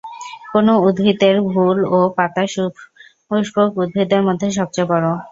[0.51, 5.05] কোন উদ্ভিদের ফুল ও পাতা সপুষ্পক উদ্ভিদের মধ্যে সবচেয়ে বড়?